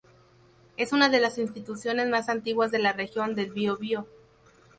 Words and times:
Es 0.77 0.93
una 0.93 1.09
de 1.09 1.19
las 1.19 1.37
instituciones 1.37 2.09
más 2.09 2.27
antiguas 2.27 2.71
de 2.71 2.79
la 2.79 2.91
región 2.91 3.35
del 3.35 3.51
Bio 3.51 3.77
Bio. 3.77 4.07